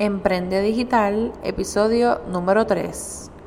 [0.00, 3.37] Emprende Digital, episodio número 3.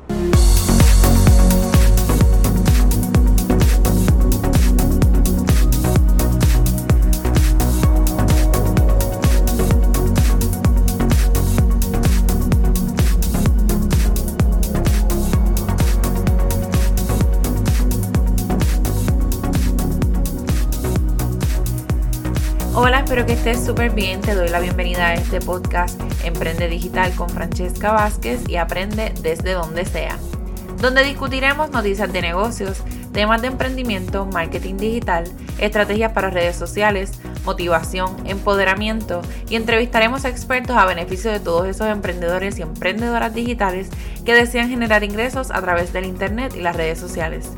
[23.12, 24.22] Espero que estés súper bien.
[24.22, 29.52] Te doy la bienvenida a este podcast Emprende Digital con Francesca Vázquez y aprende desde
[29.52, 30.16] donde sea,
[30.80, 35.24] donde discutiremos noticias de negocios, temas de emprendimiento, marketing digital,
[35.58, 37.12] estrategias para redes sociales,
[37.44, 43.90] motivación, empoderamiento y entrevistaremos expertos a beneficio de todos esos emprendedores y emprendedoras digitales
[44.24, 47.50] que desean generar ingresos a través del Internet y las redes sociales.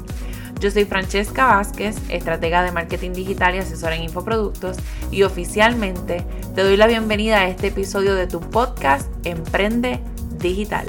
[0.64, 4.78] Yo soy Francesca Vázquez, estratega de marketing digital y asesora en infoproductos
[5.10, 10.00] y oficialmente te doy la bienvenida a este episodio de tu podcast Emprende
[10.38, 10.86] Digital.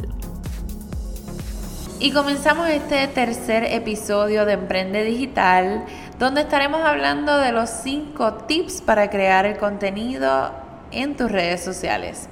[2.00, 5.84] Y comenzamos este tercer episodio de Emprende Digital,
[6.20, 10.54] donde estaremos hablando de los 5 tips para crear el contenido
[10.92, 12.30] en tus redes sociales.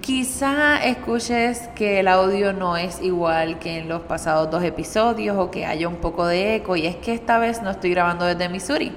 [0.00, 5.50] Quizá escuches que el audio no es igual que en los pasados dos episodios o
[5.50, 8.48] que haya un poco de eco y es que esta vez no estoy grabando desde
[8.48, 8.92] Missouri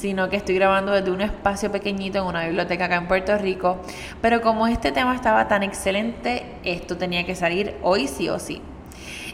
[0.00, 3.80] sino que estoy grabando desde un espacio pequeñito en una biblioteca acá en Puerto Rico.
[4.22, 8.62] Pero como este tema estaba tan excelente, esto tenía que salir hoy sí o sí.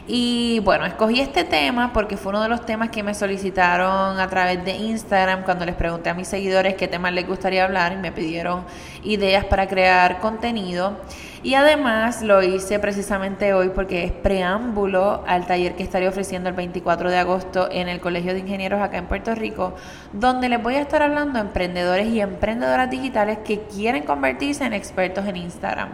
[0.09, 4.29] Y bueno, escogí este tema porque fue uno de los temas que me solicitaron a
[4.29, 7.97] través de Instagram cuando les pregunté a mis seguidores qué temas les gustaría hablar y
[7.97, 8.63] me pidieron
[9.03, 10.97] ideas para crear contenido.
[11.43, 16.55] Y además lo hice precisamente hoy porque es preámbulo al taller que estaré ofreciendo el
[16.55, 19.75] 24 de agosto en el Colegio de Ingenieros acá en Puerto Rico,
[20.13, 24.73] donde les voy a estar hablando a emprendedores y emprendedoras digitales que quieren convertirse en
[24.73, 25.89] expertos en Instagram.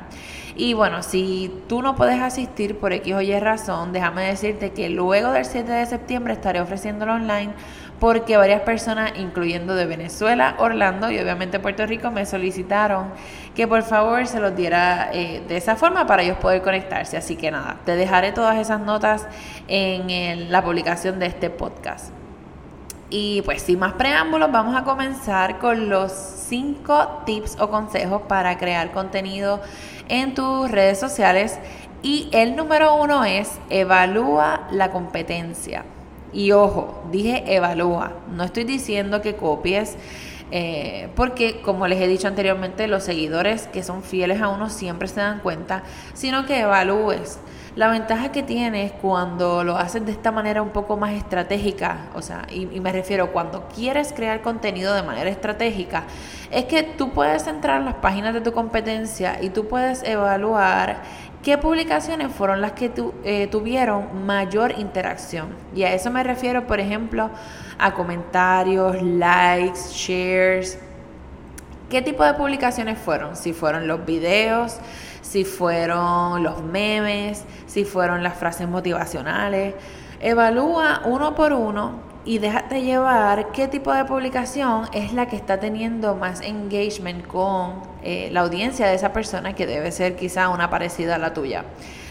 [0.56, 4.88] Y bueno, si tú no puedes asistir por X o Y razón, déjame decirte que
[4.90, 7.54] luego del 7 de septiembre estaré ofreciéndolo online
[8.00, 13.12] porque varias personas, incluyendo de Venezuela, Orlando y obviamente Puerto Rico, me solicitaron
[13.56, 17.18] que por favor se los diera eh, de esa forma para ellos poder conectarse.
[17.18, 19.26] Así que nada, te dejaré todas esas notas
[19.68, 22.12] en la publicación de este podcast.
[23.16, 28.58] Y pues sin más preámbulos, vamos a comenzar con los 5 tips o consejos para
[28.58, 29.62] crear contenido
[30.10, 31.60] en tus redes sociales.
[32.02, 35.86] Y el número uno es evalúa la competencia.
[36.34, 39.96] Y ojo, dije evalúa, no estoy diciendo que copies,
[40.52, 45.08] eh, porque como les he dicho anteriormente, los seguidores que son fieles a uno siempre
[45.08, 45.84] se dan cuenta,
[46.14, 47.40] sino que evalúes.
[47.76, 52.22] La ventaja que tienes cuando lo haces de esta manera un poco más estratégica, o
[52.22, 56.04] sea, y, y, me refiero cuando quieres crear contenido de manera estratégica,
[56.52, 60.98] es que tú puedes entrar en las páginas de tu competencia y tú puedes evaluar
[61.44, 65.50] qué publicaciones fueron las que tu, eh, tuvieron mayor interacción.
[65.76, 67.30] Y a eso me refiero, por ejemplo,
[67.78, 70.80] a comentarios, likes, shares.
[71.90, 73.36] ¿Qué tipo de publicaciones fueron?
[73.36, 74.78] Si fueron los videos,
[75.22, 79.76] si fueron los memes, si fueron las frases motivacionales.
[80.24, 85.60] Evalúa uno por uno y déjate llevar qué tipo de publicación es la que está
[85.60, 90.70] teniendo más engagement con eh, la audiencia de esa persona que debe ser quizá una
[90.70, 91.66] parecida a la tuya.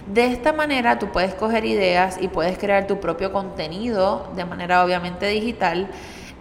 [0.07, 4.85] De esta manera tú puedes coger ideas y puedes crear tu propio contenido de manera
[4.85, 5.89] obviamente digital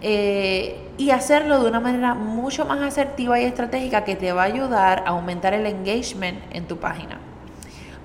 [0.02, 4.44] eh, y hacerlo de una manera mucho más asertiva y estratégica que te va a
[4.44, 7.18] ayudar a aumentar el engagement en tu página.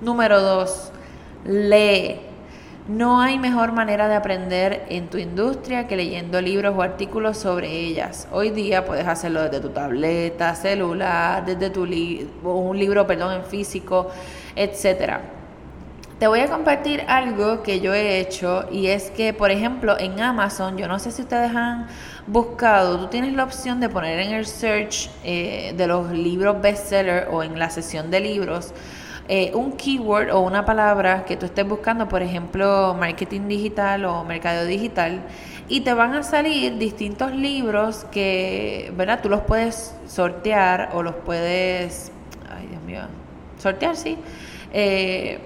[0.00, 0.90] Número dos,
[1.44, 2.27] lee.
[2.88, 7.68] No hay mejor manera de aprender en tu industria que leyendo libros o artículos sobre
[7.70, 8.26] ellas.
[8.32, 14.08] Hoy día puedes hacerlo desde tu tableta, celular, desde tu un libro, perdón, en físico,
[14.56, 15.20] etcétera.
[16.18, 20.18] Te voy a compartir algo que yo he hecho y es que, por ejemplo, en
[20.18, 21.88] Amazon, yo no sé si ustedes han
[22.26, 27.28] buscado, tú tienes la opción de poner en el search eh, de los libros bestseller
[27.30, 28.72] o en la sesión de libros
[29.28, 34.24] eh, un keyword o una palabra que tú estés buscando, por ejemplo, marketing digital o
[34.24, 35.20] mercado digital,
[35.68, 39.20] y te van a salir distintos libros que, ¿verdad?
[39.22, 42.10] Tú los puedes sortear o los puedes,
[42.50, 43.00] ay Dios mío,
[43.58, 44.16] sortear, sí.
[44.72, 45.38] Eh,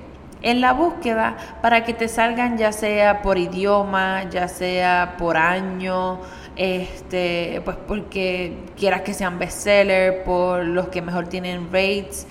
[0.43, 6.21] en la búsqueda para que te salgan ya sea por idioma, ya sea por año,
[6.55, 12.27] este, pues porque quieras que sean bestseller, por los que mejor tienen rates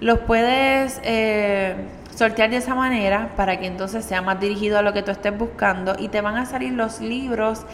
[0.00, 1.74] los puedes eh,
[2.14, 5.36] sortear de esa manera para que entonces sea más dirigido a lo que tú estés
[5.36, 7.64] buscando y te van a salir los libros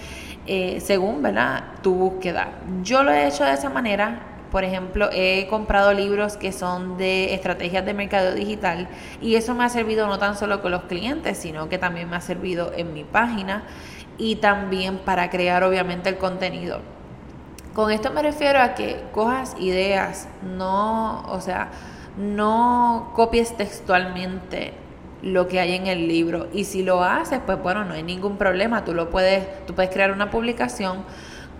[0.47, 1.65] eh, según ¿verdad?
[1.83, 2.49] tu búsqueda.
[2.83, 7.33] Yo lo he hecho de esa manera Por ejemplo, he comprado libros que son de
[7.33, 8.87] estrategias de mercado digital
[9.23, 12.17] y eso me ha servido no tan solo con los clientes, sino que también me
[12.17, 13.63] ha servido en mi página
[14.19, 16.81] y también para crear obviamente el contenido.
[17.73, 21.71] Con esto me refiero a que cojas ideas, no, o sea,
[22.17, 24.73] no copies textualmente
[25.23, 26.49] lo que hay en el libro.
[26.53, 29.91] Y si lo haces, pues bueno, no hay ningún problema, tú lo puedes, tú puedes
[29.91, 31.05] crear una publicación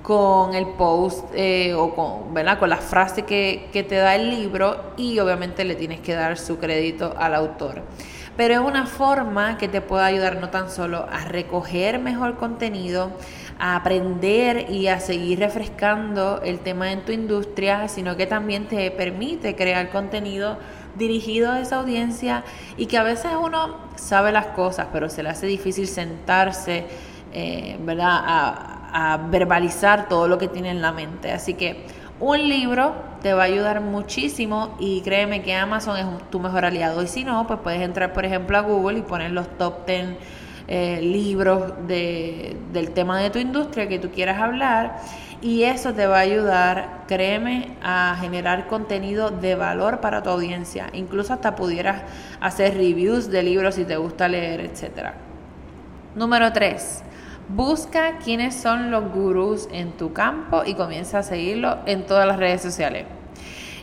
[0.03, 2.59] con el post eh, o con, ¿verdad?
[2.59, 6.37] con la frase que, que te da el libro y obviamente le tienes que dar
[6.39, 7.83] su crédito al autor
[8.37, 13.11] pero es una forma que te puede ayudar no tan solo a recoger mejor contenido,
[13.59, 18.91] a aprender y a seguir refrescando el tema en tu industria, sino que también te
[18.91, 20.59] permite crear contenido
[20.97, 22.45] dirigido a esa audiencia
[22.77, 26.87] y que a veces uno sabe las cosas, pero se le hace difícil sentarse,
[27.33, 28.21] eh, ¿verdad?
[28.25, 31.33] A, a verbalizar todo lo que tiene en la mente.
[31.33, 31.87] Así que
[32.23, 37.03] un libro te va a ayudar muchísimo y créeme que Amazon es tu mejor aliado.
[37.03, 40.07] Y si no, pues puedes entrar, por ejemplo, a Google y poner los top 10
[40.69, 45.01] eh, libros de, del tema de tu industria que tú quieras hablar.
[45.41, 50.91] Y eso te va a ayudar, créeme, a generar contenido de valor para tu audiencia.
[50.93, 52.03] Incluso hasta pudieras
[52.41, 55.11] hacer reviews de libros si te gusta leer, etc.
[56.15, 57.03] Número 3
[57.49, 62.39] Busca quiénes son los gurús en tu campo y comienza a seguirlo en todas las
[62.39, 63.05] redes sociales.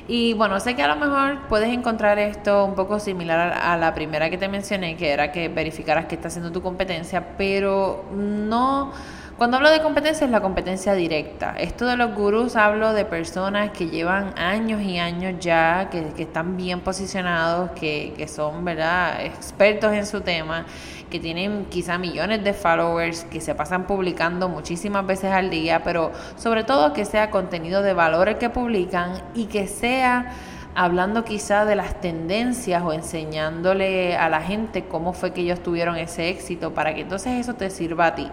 [0.08, 3.94] Y bueno, sé que a lo mejor puedes encontrar esto un poco similar a la
[3.94, 8.92] primera que te mencioné, que era que verificaras que está haciendo tu competencia, pero no
[9.40, 11.56] cuando hablo de competencia es la competencia directa.
[11.58, 16.58] Esto de los gurús hablo de personas que llevan años y años ya, que, están
[16.58, 19.24] bien posicionados, que, son ¿verdad?
[19.24, 20.66] expertos en su tema,
[21.10, 26.12] que tienen quizá millones de followers, que se pasan publicando muchísimas veces al día, pero
[26.36, 30.34] sobre todo que sea contenido de valor el que publican y que sea
[30.76, 35.96] hablando quizá de las tendencias o enseñándole a la gente cómo fue que ellos tuvieron
[35.96, 38.30] ese éxito para que entonces eso te sirva a ti.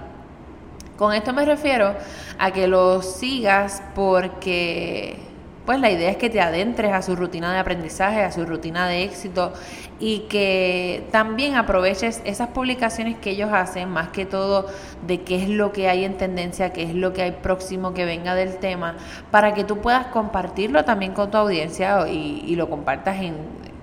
[0.97, 1.95] Con esto me refiero
[2.39, 5.19] a que lo sigas porque
[5.67, 8.87] pues la idea es que te adentres a su rutina de aprendizaje, a su rutina
[8.87, 9.53] de éxito
[9.99, 14.67] y que también aproveches esas publicaciones que ellos hacen, más que todo
[15.07, 18.05] de qué es lo que hay en tendencia, qué es lo que hay próximo que
[18.05, 18.95] venga del tema,
[19.31, 23.35] para que tú puedas compartirlo también con tu audiencia y, y lo compartas en,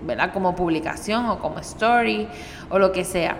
[0.05, 0.31] ¿verdad?
[0.33, 2.27] como publicación o como story
[2.69, 3.35] o lo que sea.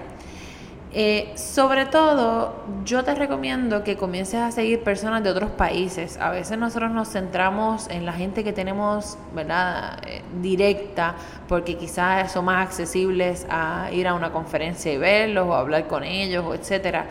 [0.96, 2.54] Eh, sobre todo,
[2.86, 6.18] yo te recomiendo que comiences a seguir personas de otros países.
[6.18, 9.98] A veces nosotros nos centramos en la gente que tenemos, ¿verdad?
[10.06, 11.16] Eh, directa,
[11.48, 16.04] porque quizás son más accesibles a ir a una conferencia y verlos o hablar con
[16.04, 17.08] ellos, etcétera.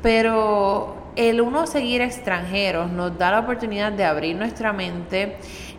[0.00, 5.38] Pero el uno seguir extranjeros nos da la oportunidad de abrir nuestra mente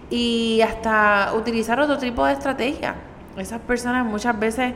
[0.09, 2.95] y hasta utilizar otro tipo de estrategia.
[3.37, 4.73] Esas personas muchas veces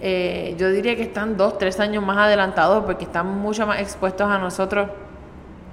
[0.00, 4.28] eh, yo diría que están dos, tres años más adelantados porque están mucho más expuestos
[4.28, 4.88] a nosotros,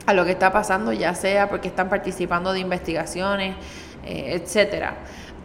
[0.05, 3.55] a lo que está pasando, ya sea porque están participando de investigaciones,
[4.05, 4.95] eh, etcétera.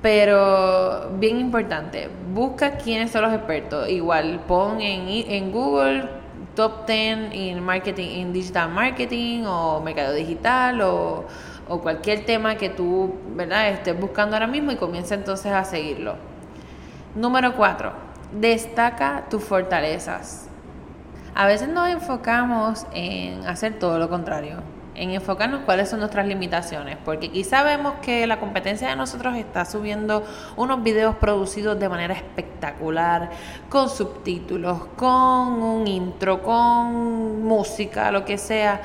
[0.02, 3.88] Pero bien importante, busca quiénes son los expertos.
[3.88, 6.08] Igual pon en, en Google
[6.54, 11.24] top 10 en marketing, en digital marketing o mercado digital o,
[11.68, 13.70] o cualquier tema que tú ¿verdad?
[13.70, 16.33] estés buscando ahora mismo y comienza entonces a seguirlo.
[17.14, 17.92] Número 4
[18.32, 20.48] Destaca tus fortalezas.
[21.36, 24.56] A veces nos enfocamos en hacer todo lo contrario,
[24.96, 29.64] en enfocarnos cuáles son nuestras limitaciones, porque quizá vemos que la competencia de nosotros está
[29.64, 30.24] subiendo
[30.56, 33.30] unos videos producidos de manera espectacular,
[33.68, 38.80] con subtítulos, con un intro, con música, lo que sea,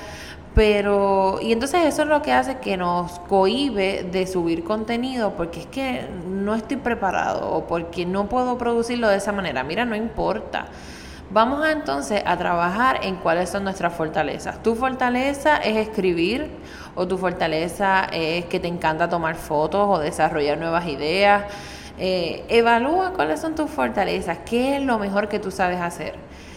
[0.55, 5.61] pero, y entonces eso es lo que hace que nos cohibe de subir contenido porque
[5.61, 6.05] es que
[6.49, 9.63] no estoy preparado o porque no puedo producirlo de esa manera.
[9.63, 10.65] Mira, no importa.
[11.29, 14.63] Vamos entonces a trabajar en cuáles son nuestras fortalezas.
[14.63, 16.49] Tu fortaleza es escribir
[16.95, 21.43] o tu fortaleza es que te encanta tomar fotos o desarrollar nuevas ideas.
[21.99, 26.15] Eh, evalúa cuáles son tus fortalezas, qué es lo mejor que tú sabes hacer.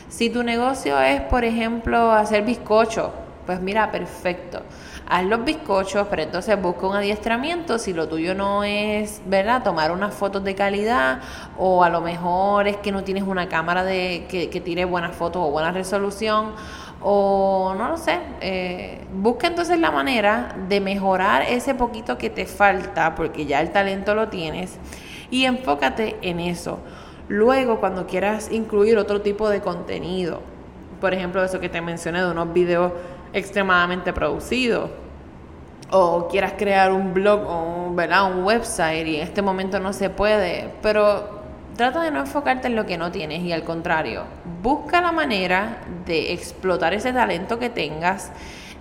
[0.08, 3.12] Si tu negocio es, por ejemplo, hacer bizcocho,
[3.46, 4.62] pues mira, perfecto.
[5.08, 9.62] Haz los bizcochos, pero entonces busca un adiestramiento si lo tuyo no es, ¿verdad?
[9.62, 11.20] Tomar unas fotos de calidad
[11.58, 15.42] o a lo mejor es que no tienes una cámara de, que, tire buenas fotos
[15.44, 16.52] o buena resolución
[17.00, 18.20] o no lo sé.
[18.40, 23.70] Eh, busca entonces la manera de mejorar ese poquito que te falta porque ya el
[23.70, 24.78] talento lo tienes
[25.30, 26.78] y enfócate en eso.
[27.28, 30.42] Luego, cuando quieras incluir otro tipo de contenido,
[31.00, 32.92] por ejemplo, eso que te mencioné de unos videos
[33.32, 34.90] extremadamente producido.
[35.90, 40.70] O quieras crear un blog o un website y en este momento no se puede,
[40.80, 41.42] pero
[41.76, 44.22] trata de no enfocarte en lo que no tienes y al contrario,
[44.62, 48.30] busca la manera de explotar ese talento que tengas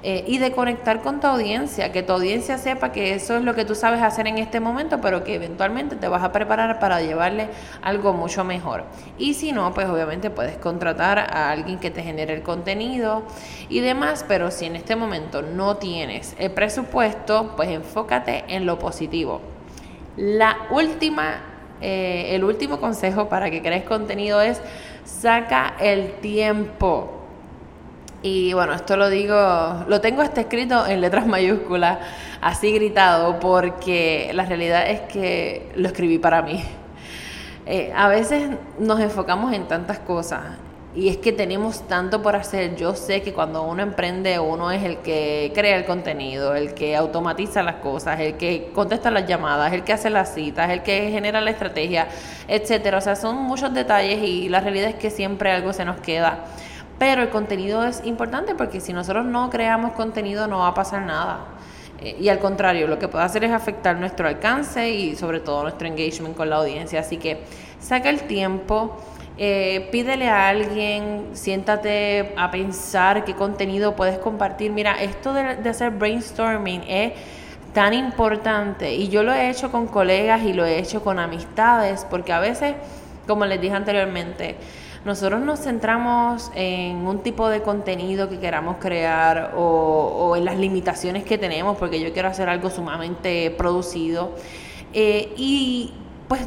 [0.04, 3.54] eh, y de conectar con tu audiencia, que tu audiencia sepa que eso es lo
[3.54, 7.02] que tú sabes hacer en este momento, pero que eventualmente te vas a preparar para
[7.02, 7.50] llevarle
[7.84, 8.86] algo mucho mejor.
[9.20, 13.24] Y si no, pues obviamente puedes contratar a alguien que te genere el contenido
[13.70, 18.80] y demás, pero si en este momento no tienes el presupuesto, pues enfócate en lo
[18.80, 19.42] positivo.
[20.18, 21.42] La última,
[21.80, 24.60] eh, el último consejo para que crees contenido es
[25.06, 27.21] saca el tiempo
[28.24, 29.36] y bueno, esto lo digo,
[29.88, 32.00] lo tengo hasta escrito en letras mayúsculas,
[32.40, 36.64] así gritado, porque la realidad es que lo escribí para mí.
[37.66, 38.50] Eh, a veces
[38.80, 40.42] nos enfocamos en tantas cosas
[40.94, 42.76] y es que tenemos tanto por hacer.
[42.76, 46.96] Yo sé que cuando uno emprende, uno es el que crea el contenido, el que
[46.96, 51.10] automatiza las cosas, el que contesta las llamadas, el que hace las citas, el que
[51.12, 52.08] genera la estrategia,
[52.48, 52.98] etcétera.
[52.98, 56.46] O sea, son muchos detalles y la realidad es que siempre algo se nos queda
[57.02, 61.02] pero el contenido es importante porque si nosotros no creamos contenido no va a pasar
[61.02, 61.40] nada.
[62.00, 65.64] Eh, y al contrario, lo que puede hacer es afectar nuestro alcance y sobre todo
[65.64, 67.00] nuestro engagement con la audiencia.
[67.00, 67.40] Así que
[67.80, 69.02] saca el tiempo,
[69.40, 74.70] eh, pídele a alguien, siéntate a pensar qué contenido puedes compartir.
[74.70, 77.14] Mira, esto de, de hacer brainstorming es
[77.74, 82.06] tan importante y yo lo he hecho con colegas y lo he hecho con amistades
[82.08, 82.76] porque a veces,
[83.26, 84.56] como les dije anteriormente,
[85.06, 91.24] nosotros nos centramos en un tipo de contenido que queramos crear o, en las limitaciones
[91.24, 94.36] que tenemos, porque yo quiero hacer algo sumamente producido.
[94.94, 95.94] Eh, y
[96.28, 96.42] pues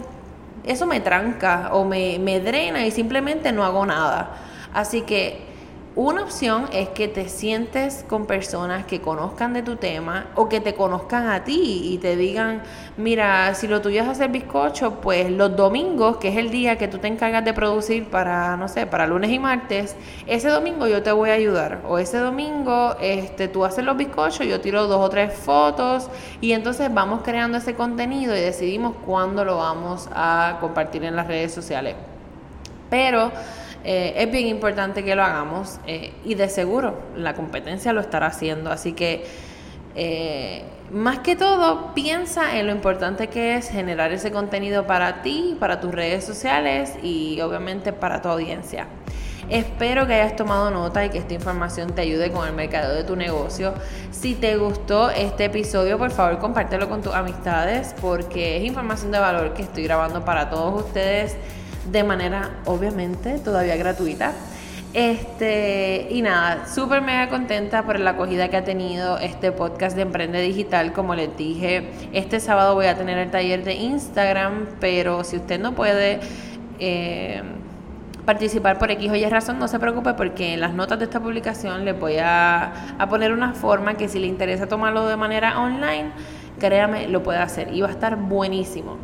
[0.64, 4.36] eso me tranca o me, me drena y simplemente no hago nada.
[4.72, 5.53] Así que
[5.96, 10.60] una opción es que te sientes con personas que conozcan de tu tema o que
[10.60, 12.62] te conozcan a ti y te digan,
[12.96, 16.88] mira, si lo tuyo es hacer bizcocho, pues los domingos, que es el día que
[16.88, 19.94] tú te encargas de producir para, no sé, para lunes y martes,
[20.26, 21.82] ese domingo yo te voy a ayudar.
[21.86, 26.10] O ese domingo este, tú haces los bizcochos, yo tiro dos o tres fotos
[26.40, 31.28] y entonces vamos creando ese contenido y decidimos cuándo lo vamos a compartir en las
[31.28, 31.94] redes sociales.
[32.90, 33.30] Pero
[33.84, 38.28] eh, es bien importante que lo hagamos eh, y de seguro la competencia lo estará
[38.28, 38.70] haciendo.
[38.70, 39.24] Así que
[39.94, 45.56] eh, más que todo, piensa en lo importante que es generar ese contenido para ti,
[45.60, 48.86] para tus redes sociales y obviamente para tu audiencia.
[49.50, 53.04] Espero que hayas tomado nota y que esta información te ayude con el mercado de
[53.04, 53.74] tu negocio.
[54.10, 59.18] Si te gustó este episodio, por favor compártelo con tus amistades porque es información de
[59.18, 61.36] valor que estoy grabando para todos ustedes
[61.90, 64.32] de manera obviamente todavía gratuita.
[64.94, 70.02] Este, y nada, súper mega contenta por la acogida que ha tenido este podcast de
[70.02, 70.92] Emprende Digital.
[70.92, 75.58] Como les dije, este sábado voy a tener el taller de Instagram, pero si usted
[75.58, 76.20] no puede
[76.78, 77.42] eh,
[78.24, 81.18] participar por X o Y razón, no se preocupe porque en las notas de esta
[81.18, 85.60] publicación les voy a, a poner una forma que si le interesa tomarlo de manera
[85.60, 86.12] online,
[86.60, 88.96] créame, lo puede hacer y va a estar buenísimo.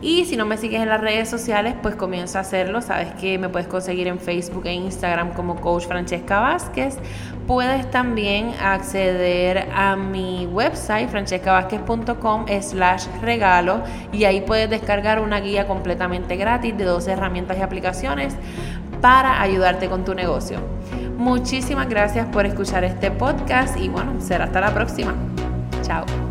[0.00, 2.80] Y si no me sigues en las redes sociales, pues comienza a hacerlo.
[2.82, 6.98] Sabes que me puedes conseguir en Facebook e Instagram como Coach Francesca Vázquez.
[7.48, 15.66] Puedes también acceder a mi website francescavázquez.com slash regalo y ahí puedes descargar una guía
[15.66, 18.36] completamente gratis de 12 herramientas y aplicaciones
[19.00, 20.58] para ayudarte con tu negocio.
[21.16, 25.14] Muchísimas gracias por escuchar este podcast y bueno, será hasta la próxima.
[25.82, 26.27] Chao.